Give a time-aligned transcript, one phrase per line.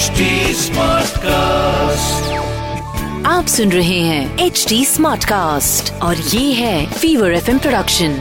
[0.00, 0.26] HD
[0.58, 2.28] Smartcast.
[3.26, 8.14] आप सुन रहे हैं एच डी स्मार्ट कास्ट और ये है fever F production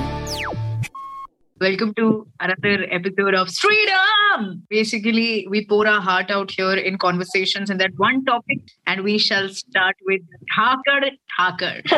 [1.63, 2.07] Welcome to
[2.47, 4.43] another episode of Freedom.
[4.75, 9.15] Basically, we pour our heart out here in conversations in that one topic, and we
[9.27, 10.25] shall start with
[10.55, 11.71] Thakur Thakur.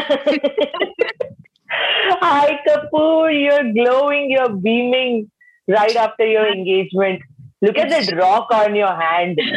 [2.25, 3.34] Hi, Kapoor.
[3.38, 4.29] You're glowing.
[4.36, 5.18] You're beaming
[5.77, 7.25] right after your engagement.
[7.61, 9.39] Look at that rock on your hand.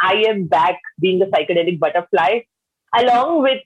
[0.00, 2.40] I am back being the psychedelic butterfly
[2.96, 3.62] along with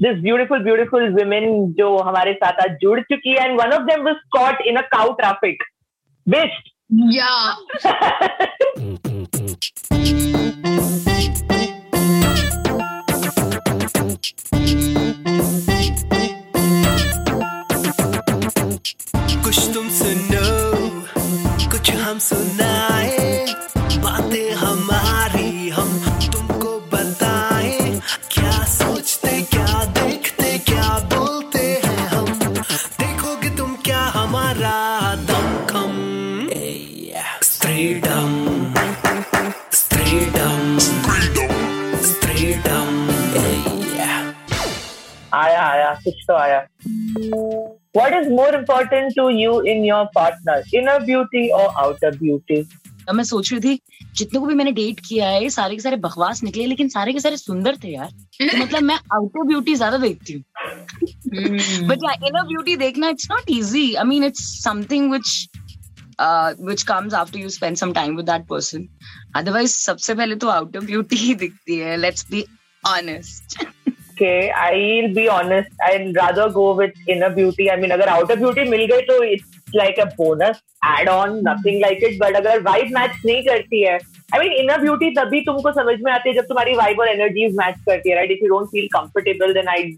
[0.00, 4.04] this beautiful, beautiful women जो हमारे साथ आज जुड़ चुकी है and one of them
[4.04, 5.56] was caught in a cow traffic.
[6.26, 6.56] Bish.
[6.88, 7.54] Yeah.
[22.17, 22.66] I'm so nice.
[47.97, 52.61] what is more important to you in your partner inner beauty or outer beauty?
[53.15, 53.79] मैं सोच रही थी
[54.17, 57.19] जितने को भी मैंने डेट किया है सारे के सारे बकवास निकले लेकिन सारे के
[57.19, 58.09] सारे सुंदर थे यार।
[58.41, 60.43] तो मतलब मैं आउटर ब्यूटी ज़्यादा देखती हूँ।
[61.87, 65.49] बट या ब्यूटी देखना it's not easy I mean it's something which
[66.69, 68.87] which comes after you spend some time with that person
[69.35, 72.45] otherwise सबसे पहले तो आउटर ब्यूटी ही दिखती है let's be
[72.83, 73.66] honest
[74.17, 78.31] okay I will be honest I rather go with inner beauty I mean अगर out
[78.31, 82.35] of beauty मिल गई तो it's like a bonus add on nothing like it but
[82.35, 86.29] अगर vibe match नहीं करती है I mean inner beauty तभी तुमको समझ में आती
[86.29, 89.53] है जब तुम्हारी वाइब और एनर्जीज मैच करती है right if you don't feel comfortable
[89.53, 89.95] then I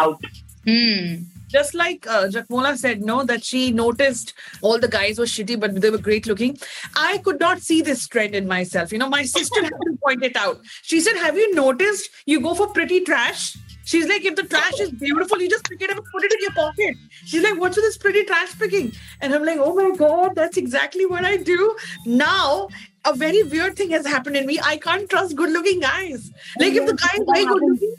[0.00, 0.26] out
[0.68, 5.58] hmm just like uh, Jakmola said, no, that she noticed all the guys were shitty,
[5.58, 6.58] but they were great looking.
[6.94, 8.92] I could not see this trend in myself.
[8.92, 10.60] You know, my sister had to point it out.
[10.82, 13.56] She said, Have you noticed you go for pretty trash?
[13.86, 16.32] She's like, if the trash is beautiful, you just pick it up and put it
[16.32, 16.96] in your pocket.
[17.24, 18.92] She's like, what's with this pretty trash picking?
[19.20, 21.76] And I'm like, oh my God, that's exactly what I do.
[22.04, 22.68] Now,
[23.04, 24.58] a very weird thing has happened in me.
[24.60, 26.32] I can't trust good looking guys.
[26.58, 27.94] Like, if the guy is very good looking,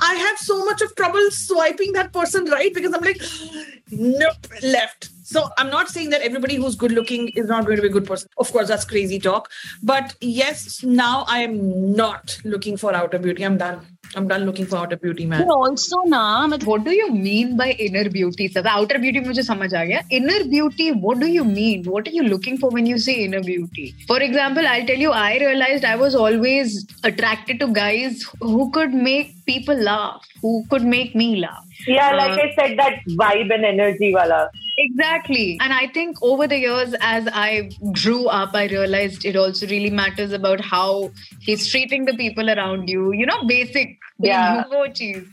[0.00, 3.20] I have so much of trouble swiping that person right because I'm like,
[3.90, 5.10] nope, left.
[5.24, 7.92] So I'm not saying that everybody who's good looking is not going to be a
[7.92, 8.30] good person.
[8.38, 9.50] Of course, that's crazy talk.
[9.82, 13.44] But yes, now I am not looking for outer beauty.
[13.44, 13.97] I'm done.
[14.15, 15.41] I'm done looking for outer beauty, man.
[15.43, 18.47] But also ना मतलब What do you mean by inner beauty?
[18.47, 20.01] Sir outer beauty मुझे समझ आ गया.
[20.19, 21.83] Inner beauty, what do you mean?
[21.93, 23.87] What are you looking for when you say inner beauty?
[24.07, 28.93] For example, I'll tell you, I realized I was always attracted to guys who could
[28.93, 31.63] make people laugh, who could make me laugh.
[31.87, 34.49] Yeah, like Uh, I said, that vibe and energy wala.
[34.77, 35.57] Exactly.
[35.61, 37.69] And I think over the years, as I
[38.03, 41.11] grew up, I realized it also really matters about how
[41.41, 43.11] he's treating the people around you.
[43.13, 44.63] You know, basic being Yeah.
[44.63, 45.27] human cheese.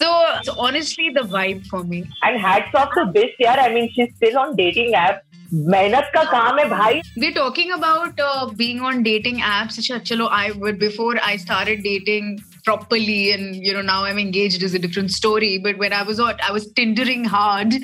[0.00, 0.08] So,
[0.42, 2.04] so honestly, the vibe for me.
[2.22, 3.58] And hats off to Bish, yaar.
[3.58, 5.24] I mean, she's still on dating app.
[5.52, 9.78] मेहनत का काम है भाई We're talking about uh, being on dating apps.
[9.82, 12.26] Acha, chalo, I would before I started dating
[12.64, 15.58] properly, and you know now I'm engaged is a different story.
[15.58, 17.74] But when I was on, I was tindering hard.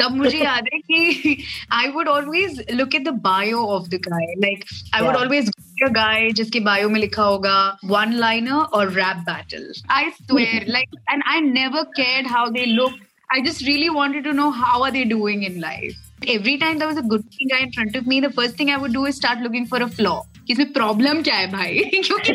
[0.00, 4.24] तब मुझे याद है कि I would always look at the bio of the guy.
[4.44, 5.20] Like I would Yeah.
[5.24, 7.54] always go to a guy जिसके bio में लिखा होगा
[7.92, 9.68] one liner or rap battle.
[9.98, 13.04] I swear, like, and I never cared how they looked.
[13.36, 16.00] I just really wanted to know how are they doing in life.
[16.34, 18.70] Every time there was a good looking guy in front of me, the first thing
[18.70, 20.18] I would do is start looking for a flaw.
[20.49, 21.79] इसमें problem क्या है भाई?
[22.03, 22.33] क्योंकि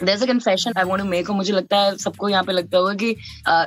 [0.00, 2.94] There's a confession I want to make मुझे लगता है सबको यहाँ पे लगता होगा
[2.94, 3.16] कि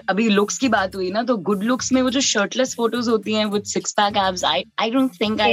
[0.10, 3.34] अभी लुक्स की बात हुई ना तो गुड लुक्स में वो जो शर्टलेस फ़ोटोज़ होती
[3.34, 5.52] हैं with six pack abs I I don't think I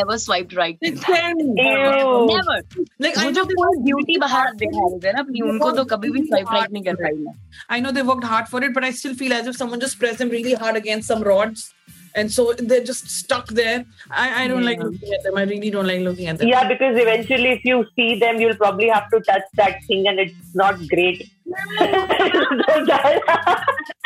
[0.00, 2.62] ever swiped right never
[3.02, 3.44] like वो जो
[3.82, 7.16] ब्यूटी बाहर दिखा हैं ना अपनी उनको तो कभी भी स्वाइप राइट नहीं कर पाई
[7.16, 7.34] मैं।
[7.70, 9.98] I know they worked hard for it but I still feel as if someone just
[9.98, 11.72] press them really hard against some rods
[12.15, 13.85] And so they're just stuck there.
[14.09, 15.37] I, I don't like looking at them.
[15.37, 16.47] I really don't like looking at them.
[16.47, 20.19] Yeah, because eventually, if you see them, you'll probably have to touch that thing, and
[20.19, 21.29] it's not great.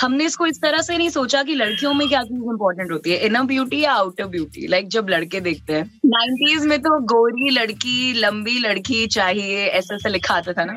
[0.00, 3.18] हमने इसको इस तरह से नहीं सोचा कि लड़कियों में क्या चीज इंपॉर्टेंट होती है
[3.26, 5.84] इनर ब्यूटी या आउटर ब्यूटी लाइक जब लड़के देखते हैं
[6.14, 10.76] नाइनटीज में तो गोरी लड़की लंबी लड़की चाहिए ऐसे ऐसे लिखा आता था ना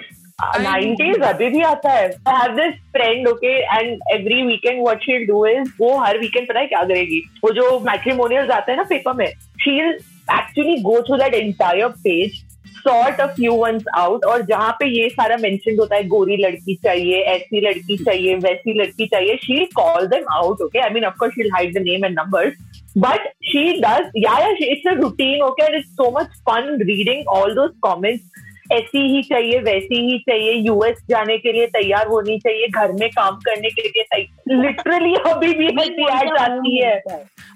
[0.63, 5.25] नाइनटीज अभी भी आता है। I have this friend okay and every weekend what she
[5.27, 7.23] do is वो हर वीकेंड पता है क्या करेगी?
[7.45, 9.27] वो जो मैट्रीमोनियल आते हैं ना पेपर में
[9.63, 9.91] she'll
[10.33, 12.45] actually go through that entire page
[12.79, 16.75] sort a few ones out और जहाँ पे ये सारा मैं होता है, गोरी लड़की
[16.85, 21.33] चाहिए, ऐसी लड़की चाहिए, वैसी लड़की चाहिए she call them out okay I mean of course
[21.35, 22.53] she'll hide the name and number
[22.99, 28.49] but she does yeah routine okay and it's so much fun reading all those comments
[28.73, 33.09] ऐसी ही चाहिए वैसी ही चाहिए यूएस जाने के लिए तैयार होनी चाहिए घर में
[33.11, 34.27] काम करने के लिए
[34.57, 36.95] लिटरली अभी भी हेल्थी जाती है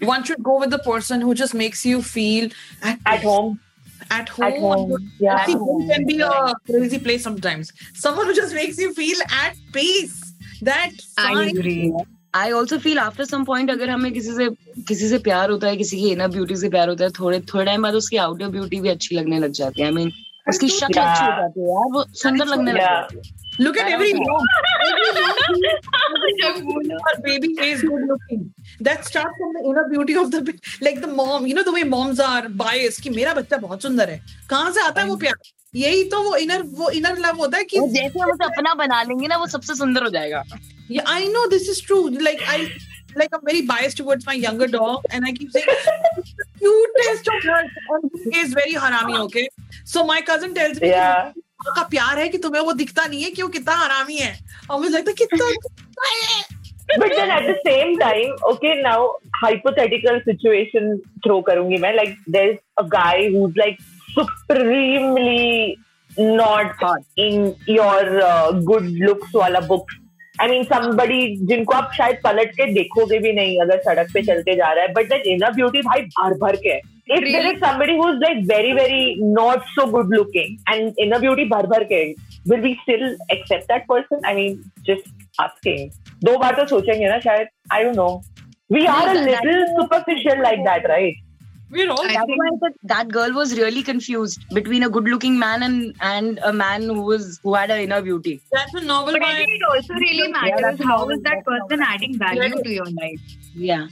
[0.05, 2.51] one should go with the person who just makes you feel
[2.87, 3.57] at home
[4.07, 5.11] At home, at home.
[5.19, 5.89] Yeah, see, home.
[5.89, 7.71] can be a crazy place sometimes.
[7.95, 10.19] Someone who just makes you feel at peace.
[10.63, 11.79] That I agree.
[12.35, 14.49] I also feel after some point अगर हमें किसी से
[14.89, 17.65] किसी से प्यार होता है किसी की इनर ब्यूटी से प्यार होता है थोड़े थोड़े
[17.65, 20.11] टाइम बाद उसकी आउटर ब्यूटी भी अच्छी लगने लग जाती है आई मीन
[20.49, 24.13] उसकी शक्ल अच्छी हो जाती है यार वो सुंदर लगने लग है Look at every
[24.15, 24.47] mom.
[26.41, 28.41] जब बोला Her baby is good looking.
[28.89, 30.41] That starts from the inner beauty of the
[30.87, 31.47] like the mom.
[31.47, 34.21] You know the way moms are biased कि मेरा बच्चा बहुत सुंदर है
[34.51, 37.65] कहाँ से आता है वो प्यार यही तो वो इनर वो इनर लव होता है
[37.73, 40.43] कि जैसे हम उसे अपना बना लेंगे ना वो सबसे सुंदर हो जाएगा
[40.91, 42.03] Yeah, I know this is true.
[42.25, 42.43] Like
[43.17, 47.31] like I'm very biased towards my younger dog, and I keep saying "It's the cutest
[47.37, 49.17] of hers, and he is very harami.
[49.25, 49.47] Okay,
[49.95, 51.33] so my cousin tells me Yeah.
[51.77, 54.33] का प्यार है कि तुम्हें वो दिखता नहीं है कि वो कितना हरामी है
[54.71, 56.43] और मुझे लगता है कितना है
[57.03, 58.99] But then at the same time, okay, now
[59.43, 60.91] hypothetical situation
[61.27, 63.79] throw karungi मैं like there's a guy who's like
[64.17, 65.79] supremely
[66.19, 66.85] not
[67.17, 69.95] in your uh, good looks वाला books.
[70.41, 74.55] आई मीन समबड़ी जिनको आप शायद पलट के देखोगे भी नहीं अगर सड़क पे चलते
[74.57, 76.77] जा रहा है बट दैट इनर ब्यूटी भाई भर भर के
[77.15, 78.11] if there is somebody who
[78.49, 82.05] very very not so good looking and in inner beauty भर भर के
[82.51, 85.91] will be still accept that person I mean just asking
[86.25, 88.09] दो बार तो सोचेंगे ना शायद I you know
[88.73, 91.23] we are a little superficial like that right
[91.74, 94.90] We're all I That's think- why I said that girl was really confused between a
[94.94, 98.34] good-looking man and and a man who was who had an inner beauty.
[98.56, 101.10] that's a novel But I by think it also really Yeah, matters that's how how-
[101.18, 103.36] is that person adding value to your life.
[103.68, 103.86] Yeah.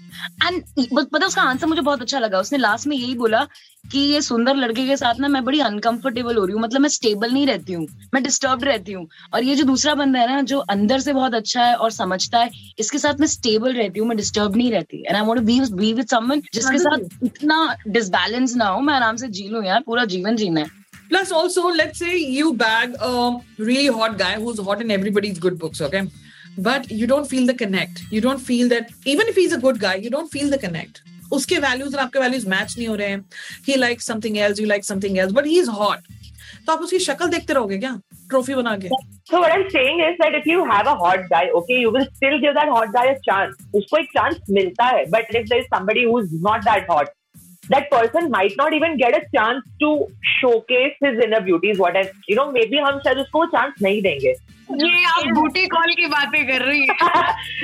[0.48, 0.64] And
[0.98, 3.48] but पता उसका answer मुझे बहुत अच्छा लगा उसने last में यही बोला
[3.91, 6.89] कि ये सुंदर लड़के के साथ ना मैं बड़ी अनकंफर्टेबल हो रही हूँ मतलब मैं
[6.89, 10.43] स्टेबल नहीं रहती हूँ मैं डिस्टर्ब रहती हूँ और ये जो दूसरा बंदा है ना
[10.53, 14.09] जो अंदर से बहुत अच्छा है और समझता है इसके साथ मैं स्टेबल रहती हूँ
[14.09, 17.59] मैं डिस्टर्ब नहीं रहती and I want be be with someone जिसके साथ इतना
[17.89, 20.81] डिसबैलेंस ना हो मैं आराम से जी लूँ यार पूरा जीवन जीना है
[21.11, 23.09] Plus, also, let's say you bag a
[23.59, 26.01] really hot guy who's hot in everybody's good books, okay?
[26.59, 28.01] But you don't feel the connect.
[28.11, 31.03] You don't feel that, even if he's a good guy, you don't feel the connect.
[31.39, 33.25] उसके values और आपके values match नहीं हो रहे हैं.
[33.69, 36.11] He likes something else, you like something else, but he's hot.
[36.67, 37.93] तो आप उसकी शक्ल देखते रहोगे क्या
[38.31, 38.89] ट्रॉफी बना के
[39.31, 42.07] So what I'm saying is that if you have a hot guy, okay, you will
[42.17, 43.57] still give that hot guy a chance.
[43.75, 45.05] उसको एक chance मिलता है.
[45.11, 47.13] But if there is somebody who's not that hot,
[47.71, 49.91] that person might not even get a chance to
[50.33, 51.71] showcase his inner beauty.
[51.71, 54.35] Is what I, you know, maybe हम शायद उसको chance नहीं देंगे.
[54.70, 56.96] ये आप बूटी कॉल की बातें कर रही है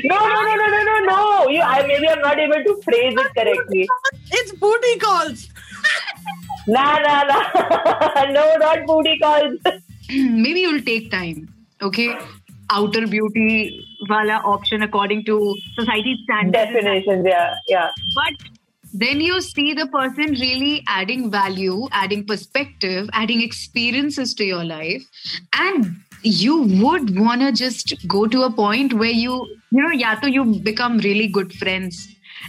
[0.10, 1.18] no, no, no, no, no, no, no.
[1.54, 3.88] You, I maybe I'm not able to phrase it correctly.
[4.32, 5.50] It's booty calls.
[6.68, 8.24] Nah, nah, nah.
[8.38, 9.60] no, not booty calls.
[10.10, 11.48] maybe you'll take time
[11.82, 12.16] okay
[12.72, 17.90] outer beauty wala option according to society standards Definitions, yeah, yeah.
[18.16, 18.34] but
[18.94, 25.04] then you see the person really adding value adding perspective adding experiences to your life
[25.54, 29.34] and you would want to just go to a point where you
[29.72, 31.98] you know yeah so you become really good friends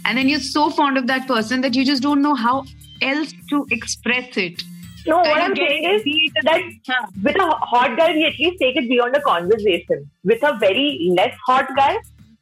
[0.05, 2.55] and then you're so fond of that person that you just don't know how
[3.01, 4.63] else to express it
[5.09, 7.01] No, what Kind of I'm getting saying is beat that Huh.
[7.25, 9.99] with a hot guy, we at least take it beyond a conversation.
[10.31, 10.85] With a very
[11.17, 11.91] less hot guy,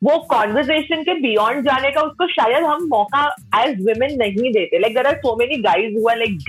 [0.07, 3.23] वो conversation के beyond जाने का उसको शायद हम मौका
[3.59, 4.81] as women नहीं देते.
[4.85, 6.39] Like there are so many guys who are like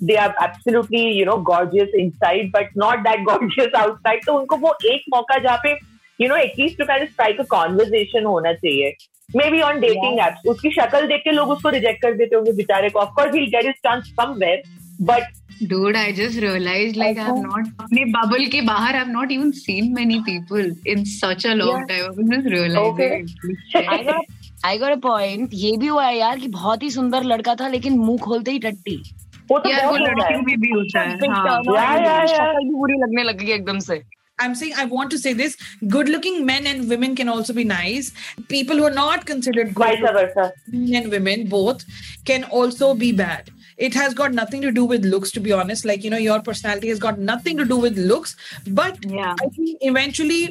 [0.00, 4.20] They are absolutely you know gorgeous inside, but not that gorgeous outside.
[4.26, 5.76] तो उनको वो एक मौका जहाँ पे
[6.22, 8.92] you know at least to kind of strike a conversation होना चाहिए.
[9.34, 10.46] Maybe on dating apps.
[10.48, 13.00] उसकी शक्ल देख के लोग उसको reject कर देते होंगे बेचारे को.
[13.00, 14.62] Of course he'll get his chance somewhere,
[15.00, 15.22] but
[15.60, 19.92] Dude, I just realized like I've not अपने bubble के बाहर I've not even seen
[19.92, 21.96] many people in such a long yeah.
[21.96, 22.04] time.
[22.04, 22.78] I was just realizing.
[22.78, 23.26] Okay.
[23.74, 25.50] I got I got a point.
[25.54, 28.58] ये भी हुआ है यार कि बहुत ही सुंदर लड़का था लेकिन मुँह खोलते ही
[28.58, 29.02] टट्टी
[29.51, 30.17] वो तो यार वो बहुत होता है.
[30.19, 32.25] लड़कियों में भी होता है हाँ Yeah, yeah, yeah.
[32.33, 34.01] शक्ल भी बुरी लगने लग गई एकदम से
[34.43, 35.55] I'm saying I want to say this:
[35.95, 38.07] good-looking men and women can also be nice.
[38.53, 40.45] People who are not considered good Vice versa.
[40.71, 41.83] men and women both
[42.29, 43.51] can also be bad.
[43.89, 45.85] It has got nothing to do with looks, to be honest.
[45.91, 48.35] Like you know, your personality has got nothing to do with looks.
[48.81, 49.35] But Yeah.
[49.47, 50.41] I think eventually,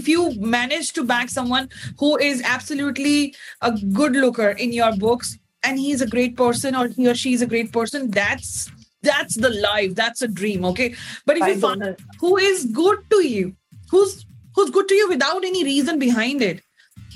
[0.00, 0.26] if you
[0.58, 1.70] manage to back someone
[2.04, 3.16] who is absolutely
[3.62, 7.15] a good looker in your books, and he is a great person or he or
[7.15, 9.95] she is a great person, that's that's the life.
[9.95, 10.65] That's a dream.
[10.65, 10.95] Okay.
[11.25, 13.55] But if By you find who is good to you,
[13.91, 16.61] who's who's good to you without any reason behind it,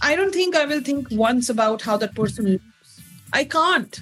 [0.01, 3.01] I don't think I will think once about how that person looks.
[3.33, 4.01] I can't.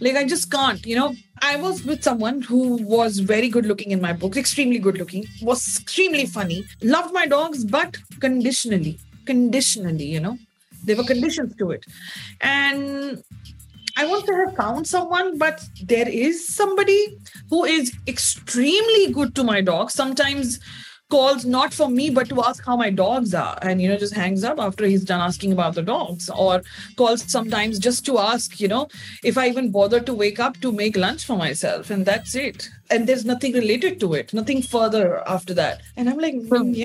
[0.00, 0.84] Like I just can't.
[0.84, 4.78] You know, I was with someone who was very good looking in my books, extremely
[4.78, 10.38] good looking, was extremely funny, loved my dogs, but conditionally, conditionally, you know,
[10.84, 11.84] there were conditions to it.
[12.40, 13.22] And
[13.96, 17.16] I want to have found someone, but there is somebody
[17.48, 19.90] who is extremely good to my dog.
[19.90, 20.60] Sometimes
[21.08, 24.14] calls not for me, but to ask how my dogs are, and you know, just
[24.14, 26.62] hangs up after he's done asking about the dogs, or
[26.96, 28.88] calls sometimes just to ask, you know,
[29.24, 32.68] if I even bother to wake up to make lunch for myself, and that's it.
[32.90, 35.80] And there's nothing related to it, nothing further after that.
[35.96, 36.84] And I'm like, mm, yeah.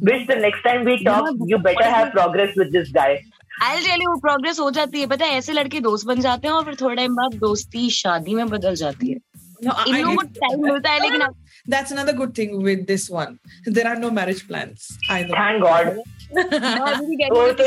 [0.00, 3.24] Wish the next time we talk, you better have progress with this guy.
[3.62, 6.54] I tell you progress हो जाती है पता है ऐसे लड़के दोस्त बन जाते हैं
[6.54, 9.18] और फिर थोड़े टाइम बाद दोस्ती शादी में बदल जाती है
[9.66, 11.22] No, इन लोगों को टाइम मिलता है लेकिन
[11.66, 13.32] that's another good thing with this one.
[13.66, 15.34] There are no marriage plans either.
[15.34, 15.98] Thank God.
[16.34, 16.40] वो
[17.34, 17.64] वो तो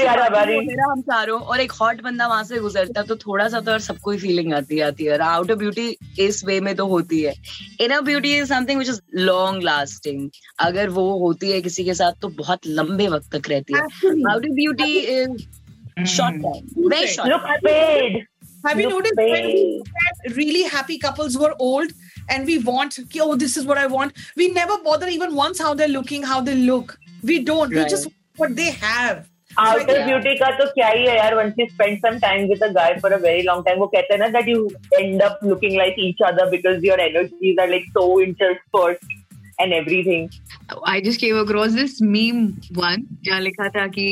[0.90, 4.18] हम चारों और एक हॉट बंदा वहाँ से गुजरता तो थोड़ा सा तो सबको ही
[4.18, 7.34] फीलिंग आती आती है आउटर ब्यूटी इस वे में तो होती है
[7.82, 10.30] inner beauty is something which is long lasting
[10.60, 13.82] अगर वो होती है किसी के साथ तो बहुत लंबे वक्त तक रहती है.
[14.32, 15.26] Outer beauty
[16.00, 18.25] Is short time very short Look paid.
[18.67, 19.88] Have you Look noticed when we paid.
[20.29, 21.93] get really happy couples who are old
[22.37, 24.23] and we want, oh, this is what I want.
[24.41, 26.95] We never bother even once how they're looking, how they look.
[27.31, 27.75] We don't.
[27.76, 27.93] We Right.
[27.93, 29.21] just want what they have.
[29.65, 30.09] Outer Yeah.
[30.09, 32.88] beauty का तो क्या ही है यार once you spend some time with a guy
[33.05, 34.59] for a very long time वो कहते हैं ना that you
[35.03, 39.15] end up looking like each other because your energies are like so interspersed
[39.65, 40.26] and everything.
[40.97, 42.43] I just came across this meme
[42.83, 44.09] one जहाँ लिखा था कि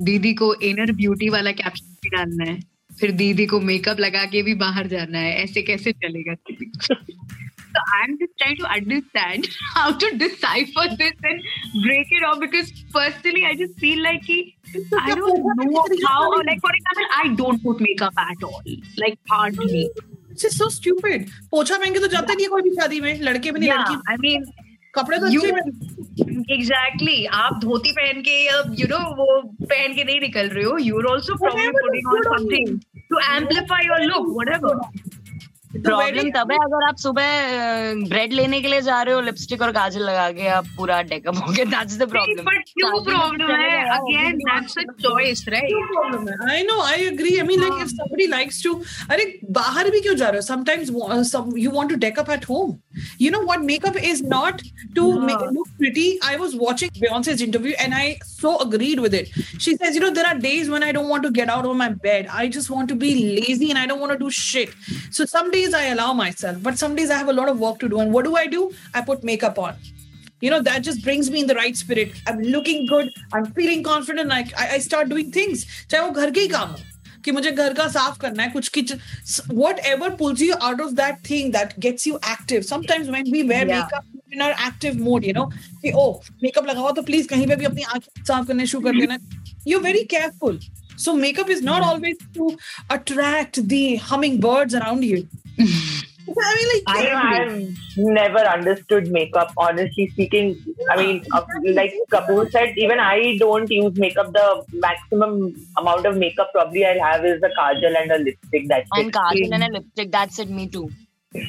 [0.00, 2.60] दीदी को इनर ब्यूटी वाला कैप्शन भी डालना है
[3.00, 6.34] फिर दीदी को मेकअप लगा के भी बाहर जाना है ऐसे कैसे चलेगा
[7.76, 11.40] So I'm just trying to understand how to decipher this and
[11.86, 16.60] break it off because personally I just feel like I don't know how or like
[16.60, 18.62] for example I don't put makeup at all
[18.98, 19.90] like hardly
[20.30, 21.26] It's so stupid.
[21.50, 24.16] पोछा के तो जाते नहीं है कोई भी शादी में लड़के भी नहीं लड़की I
[24.16, 24.46] mean
[24.96, 25.26] कपड़े तो
[26.54, 30.76] एग्जैक्टली आप धोती पहन के या यू नो वो पहन के नहीं निकल रहे हो.
[30.78, 32.78] You are also probably putting on something
[33.10, 34.76] to amplify your look whatever
[35.84, 37.28] problem तब है अगर आप सुबह
[38.08, 41.36] ब्रेड लेने के लिए जा रहे हो लिपस्टिक और काजल लगा के आप पूरा डेकअप
[41.46, 43.80] हो गए दैट्स द प्रॉब्लम बट क्यों प्रॉब्लम है.
[43.96, 45.72] Again that's a choice right
[46.52, 47.34] I know, I agree.
[47.40, 48.76] I mean, like, if somebody likes to,
[49.10, 49.24] अरे
[49.58, 51.44] बाहर भी क्यों जा रहे हो?
[51.64, 52.72] You want to deck up at home.
[53.18, 53.62] you know what?
[53.62, 54.62] Makeup is not
[54.94, 55.26] to yeah.
[55.26, 56.18] make look pretty.
[56.22, 59.28] I was watching beyonce's interview and i so agreed with it.
[59.58, 61.76] She says you know there are days when i don't want to get out of
[61.76, 62.28] my bed.
[62.30, 64.70] I just want to be lazy and i don't want to do shit.
[65.10, 67.78] So some days i allow myself but some days i have a lot of work
[67.80, 68.00] to do.
[68.00, 68.72] And what do i do?
[68.94, 69.76] I put makeup on.
[70.40, 72.12] You know that just brings me in the right spirit.
[72.26, 73.10] I'm looking good.
[73.32, 74.28] I'm feeling confident.
[74.28, 75.64] Like I, I start doing things.
[75.88, 76.93] चाहे wo घर के
[77.24, 78.92] कि मुझे घर का साफ़ करना है कुछ किच
[79.86, 83.66] whatever pulls you out of that thing that gets you active sometimes when we wear
[83.66, 85.44] makeup in our active mode you know
[85.82, 86.10] कि ओ
[86.42, 89.18] मेकअप लगाओ तो प्लीज़ कहीं पे भी अपनी आँखें साफ़ करने शुरू कर देना
[89.68, 90.58] you very careful
[90.98, 92.56] so makeup is not always to
[92.90, 95.22] attract the humming birds around you
[96.26, 97.02] I mean, like, I
[97.36, 100.56] have never understood makeup, honestly speaking.
[100.90, 101.24] I mean,
[101.74, 104.32] like Kapoor said, even I don't use makeup.
[104.32, 108.68] The maximum amount of makeup probably I'll have is the kajal and a lipstick.
[108.68, 109.04] That's and it.
[109.04, 110.90] And kajal and a lipstick, that's it, me too.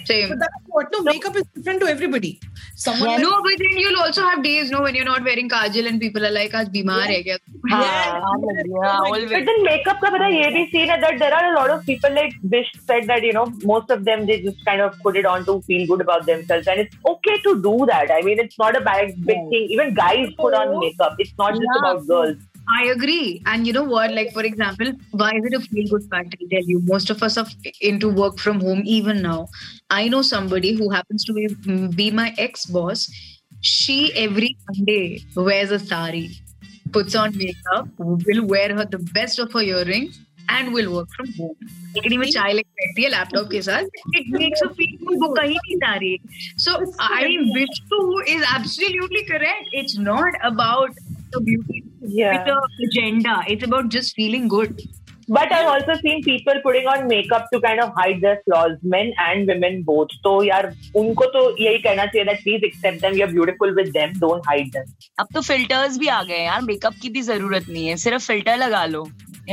[0.05, 0.29] Same.
[0.29, 2.39] But that's what no makeup is different to everybody.
[2.75, 5.87] Someone yeah, no, but then you'll also have days, no, when you're not wearing kajal
[5.87, 7.11] and people are like, "Aaj bimar yeah.
[7.11, 7.23] hai?
[7.25, 9.27] Yeah, yeah, yeah.
[9.33, 12.17] But then makeup ka pata ye bhi seen that there are a lot of people
[12.19, 15.29] like Vish said that you know most of them they just kind of put it
[15.35, 18.11] on to feel good about themselves and it's okay to do that.
[18.17, 19.67] I mean, it's not a bad big thing.
[19.77, 20.79] Even guys put on oh.
[20.79, 21.15] makeup.
[21.19, 22.37] It's not just about girls.
[22.68, 23.42] I agree.
[23.46, 24.12] And you know what?
[24.12, 26.36] Like, for example, why is it a feel good factor?
[26.40, 27.46] I'll tell you, most of us are
[27.80, 29.48] into work from home even now.
[29.90, 31.48] I know somebody who happens to be,
[31.88, 33.10] be my ex boss.
[33.60, 36.30] She every Monday wears a sari,
[36.92, 41.32] puts on makeup, will wear her the best of her earrings, and will work from
[41.34, 41.56] home.
[41.94, 45.28] लेकिन में चाय लेके बैठती है laptop के साथ it makes a feel good वो
[45.34, 46.16] कहीं नहीं जा रही
[46.64, 46.74] so
[47.06, 50.98] I mean Vishnu is absolutely correct it's not about
[51.37, 51.81] the beauty
[52.15, 52.33] Yeah.
[52.33, 53.35] with the agenda.
[53.53, 54.81] It's about just feeling good.
[55.35, 59.07] But I've also seen people putting on makeup to kind of hide their flaws, men
[59.27, 60.11] and women both.
[60.27, 60.67] तो यार
[61.01, 64.69] उनको तो यही कहना चाहिए that please accept them, you're beautiful with them, don't hide
[64.75, 64.91] them.
[65.19, 68.27] अब तो filters भी आ गए हैं यार मेकअप की भी ज़रूरत नहीं है सिर्फ़
[68.27, 69.03] फ़िल्टर लगा लो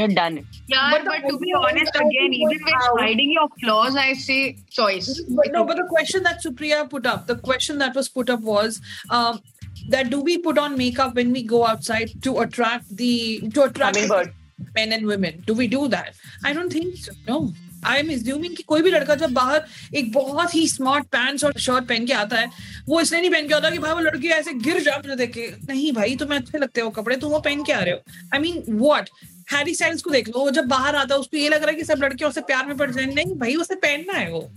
[0.01, 0.37] you're done.
[0.75, 4.39] Yeah, But but, the to be honest, again, even with hiding your flaws, I say
[4.77, 5.09] choice.
[5.41, 8.47] But no, but the question that Supriya put up, the question that was put up
[8.53, 8.79] was
[9.19, 9.41] um,
[9.89, 13.97] that do we put on makeup when we go outside to attract the to attract
[13.97, 14.33] Hummingbird.
[14.75, 15.43] men and women?
[15.47, 16.15] Do we do that?
[16.45, 17.13] I don't think so.
[17.29, 17.53] No.
[17.87, 19.65] I am assuming कि कोई भी लड़का जब बाहर
[19.97, 22.51] एक बहुत ही smart pants और शर्ट पहन के आता है
[22.89, 25.33] वो इसलिए नहीं पहन के आता कि भाई वो लड़की ऐसे गिर जाए मुझे देख
[25.35, 28.01] के नहीं भाई तुम्हें अच्छे लगते हो कपड़े तुम वो पहन के आ रहे हो
[28.35, 29.09] I mean what
[29.53, 31.77] Harry Styles को देख लो वो जब बाहर आता है उसको ये लग रहा है
[31.77, 34.49] कि सब लड़के उससे प्यार में पड़ जाए नहीं भाई उसे पहनना है वो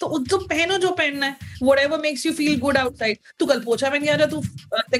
[0.00, 1.36] तो तुम पहनो जो पहनना है।
[1.78, 4.42] Whatever makes you feel good outside तू कल पोछा पहन के आ जा तू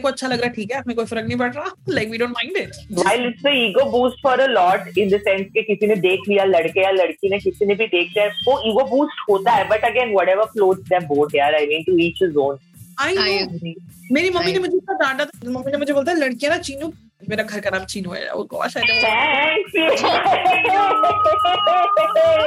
[0.01, 0.79] को अच्छा लग रहा है ठीक है?
[0.79, 3.85] हमें कोई फ़र्क नहीं पड़ रहा। Like we don't mind it While it's the ego
[3.95, 7.29] boost for a lot in the sense कि किसी ने देख लिया लड़के या लड़की
[7.31, 10.85] ने किसी ने भी देख लिया वो ego boost होता है but again whatever floats
[10.93, 12.57] their boat यार I mean to each his own
[13.01, 13.25] I know
[14.13, 16.93] मेरी मम्मी ने मुझे इतना डांटा था मम्मी ने मुझे बोलता है लड़कियाँ ना चीनू
[17.29, 18.77] मेरा घर का नाम चीनू है। Oh gosh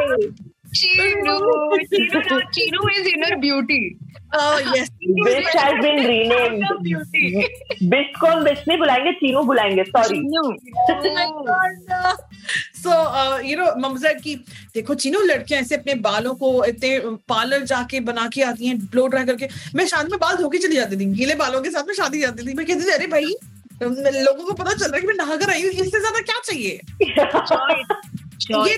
[0.07, 0.43] I
[0.74, 1.36] Chinu,
[1.92, 3.98] Chinu, now Chinu is inner beauty.
[4.34, 4.89] oh yes.
[5.25, 6.63] Bitch has been renamed.
[7.92, 9.84] Bitch को हम bitch नहीं बुलाएँगे चीनू बुलाएँगे.
[12.84, 14.36] So, uh, you know, ममजा की
[14.74, 19.08] देखो चीनो लड़कियाँ ऐसे अपने बालों को इतने पार्लर जाके बना के आती हैं ब्लो
[19.08, 21.96] ड्राई करके। मैं शादी में बाल धोके चली जाती थी गीले बालों के साथ में
[21.96, 23.36] शादी जाती थी। मैं कहती थी अरे भाई
[23.84, 26.42] लोगों को पता चल रहा है कि मैं नहा कर आई हूँ इससे ज़्यादा क्या
[26.46, 26.82] चाहिए?
[28.68, 28.78] ये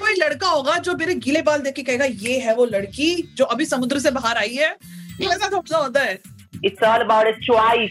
[0.00, 3.44] कोई लड़का होगा जो मेरे गीले बाल देख के कहेगा ये है वो लड़की जो
[3.44, 4.76] अभी समुद्र से बाहर आई है।
[5.20, 6.20] ये ऐसा थोड़ा होता है।
[6.64, 7.88] It's all about a choice.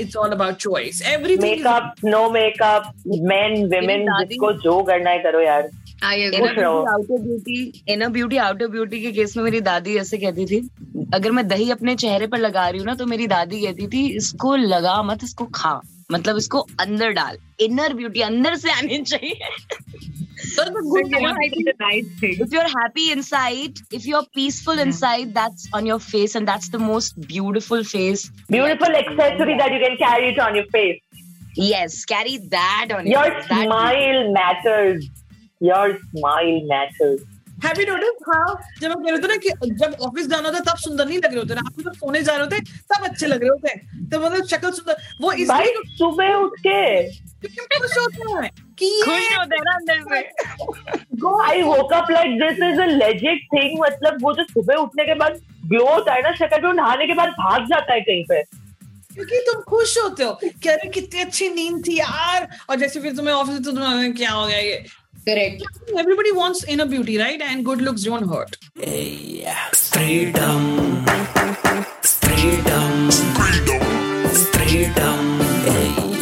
[0.00, 1.42] It's all about choice everything
[2.04, 5.70] no makeup men women दादी- जिसको जो करना है करो यार।
[6.88, 10.70] Outer beauty inner beauty outer beauty के केस में मेरी दादी ऐसे कहती थी
[11.14, 14.16] अगर मैं दही अपने चेहरे पर लगा रही हूँ ना तो मेरी दादी कहती थी
[14.16, 15.80] इसको लगा मत इसको खा।
[16.12, 19.40] मतलब इसको अंदर डाल। इनर ब्यूटी अंदर से आनी चाहिए।
[20.56, 22.36] But you know, I think the right thing.
[22.40, 26.78] if you're happy inside if you're peaceful inside that's on your face and that's the
[26.78, 28.30] most beautiful face.
[28.48, 31.00] Beautiful accessory that you can carry it on your face.
[31.56, 33.48] Yes carry that on your face.
[33.48, 35.08] That- smile matters.
[35.60, 37.20] Your smile matters
[37.64, 39.50] have you notice how जब हम कह रहे थे ना कि
[39.82, 41.60] जब office जाना होता है तब सुंदर नहीं लग रहे होते ना?
[41.66, 44.46] आप जब सोने जा रहे होते हैं तब अच्छे लग रहे होते। हैं तो मतलब
[44.46, 46.80] शक्ल सुंदर वो भाई इसलिए सुबह उठ के।
[47.42, 52.32] खुश होते हैं कि खुश ये होते हैं ना अंदर से। I woke up like
[52.40, 56.22] this is a legit thing मतलब वो जो सुबह उठने के बाद ग्लो होता है
[56.22, 58.42] ना शक्ल जो नहाने के बाद भाग जाता है कहीं पे।
[59.14, 63.16] क्योंकि तुम खुश होते हो। कि अरे कितनी अच्छी नींद थी यार। और जैसे फिर
[63.16, 64.84] तुम्हें ऑफ़िस तो तुम्हें क्या हो गया ये?
[65.26, 65.62] Correct.
[65.98, 69.68] everybody wants inner beauty right and good looks don't hurt Yeah.
[69.94, 70.62] Freedom.
[72.24, 73.10] Freedom.
[74.54, 75.20] Freedom.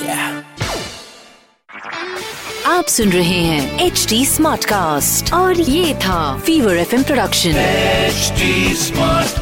[0.04, 0.42] Yeah.
[2.66, 7.52] आप सुन रहे हैं एच डी स्मार्ट कास्ट और ये था Fever FM production
[8.10, 8.50] HD
[8.86, 9.40] Smart